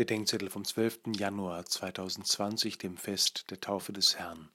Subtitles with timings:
[0.00, 1.14] Bedenkzettel vom 12.
[1.14, 4.48] Januar 2020, dem Fest der Taufe des Herrn.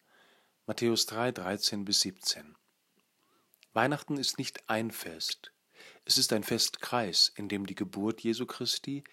[0.65, 2.55] Matthäus 3, 13 bis 17.
[3.71, 5.51] Weihnachten ist nicht ein Fest.
[6.03, 9.03] Es ist ein Festkreis, in dem die Geburt Jesu Christi,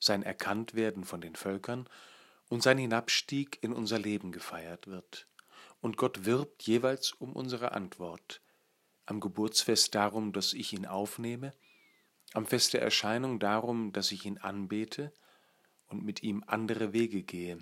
[0.00, 1.86] sein Erkanntwerden von den Völkern
[2.48, 5.26] und sein Hinabstieg in unser Leben gefeiert wird.
[5.82, 8.40] Und Gott wirbt jeweils um unsere Antwort.
[9.04, 11.52] Am Geburtsfest darum, dass ich ihn aufnehme,
[12.32, 15.12] am Fest der Erscheinung darum, dass ich ihn anbete,
[15.92, 17.58] und mit ihm andere Wege gehe.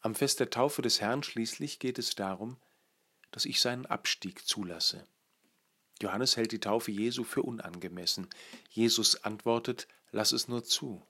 [0.00, 2.56] Am Fest der Taufe des Herrn schließlich geht es darum,
[3.30, 5.06] dass ich seinen Abstieg zulasse.
[6.00, 8.28] Johannes hält die Taufe Jesu für unangemessen.
[8.70, 11.06] Jesus antwortet, lass es nur zu.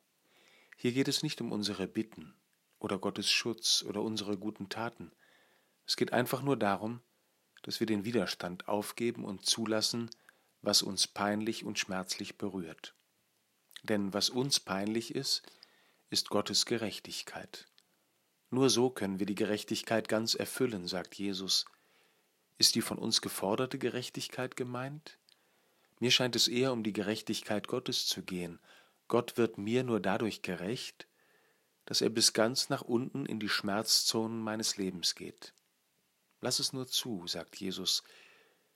[0.77, 2.35] Hier geht es nicht um unsere Bitten
[2.79, 5.13] oder Gottes Schutz oder unsere guten Taten.
[5.87, 7.01] Es geht einfach nur darum,
[7.63, 10.11] dass wir den Widerstand aufgeben und zulassen,
[10.61, 12.95] was uns peinlich und schmerzlich berührt.
[13.83, 15.43] Denn was uns peinlich ist,
[16.13, 17.67] ist Gottes Gerechtigkeit.
[18.51, 21.65] Nur so können wir die Gerechtigkeit ganz erfüllen, sagt Jesus.
[22.59, 25.19] Ist die von uns geforderte Gerechtigkeit gemeint?
[26.01, 28.61] Mir scheint es eher um die Gerechtigkeit Gottes zu gehen.
[29.09, 31.09] Gott wird mir nur dadurch gerecht,
[31.87, 35.55] dass er bis ganz nach unten in die Schmerzzonen meines Lebens geht.
[36.43, 38.03] Lass es nur zu, sagt Jesus,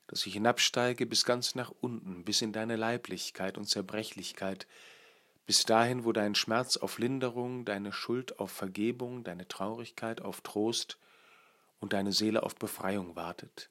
[0.06, 4.66] dass ich hinabsteige bis ganz nach unten, bis in deine Leiblichkeit und Zerbrechlichkeit,
[5.46, 10.98] bis dahin, wo dein Schmerz auf Linderung, deine Schuld auf Vergebung, deine Traurigkeit auf Trost
[11.78, 13.70] und deine Seele auf Befreiung wartet.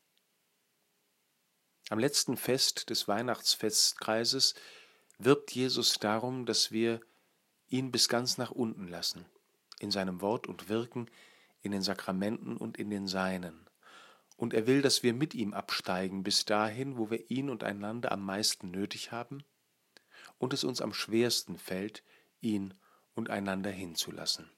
[1.89, 4.55] Am letzten Fest des Weihnachtsfestkreises
[5.19, 7.01] wirbt Jesus darum, dass wir
[7.67, 9.25] ihn bis ganz nach unten lassen,
[9.79, 11.11] in seinem Wort und Wirken,
[11.61, 13.67] in den Sakramenten und in den Seinen.
[14.37, 18.11] Und er will, dass wir mit ihm absteigen bis dahin, wo wir ihn und einander
[18.11, 19.43] am meisten nötig haben
[20.37, 22.03] und es uns am schwersten fällt,
[22.41, 22.73] ihn
[23.13, 24.49] und einander hinzulassen.